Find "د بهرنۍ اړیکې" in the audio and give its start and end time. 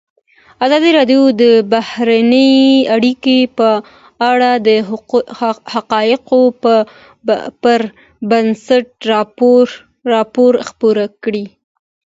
1.41-3.39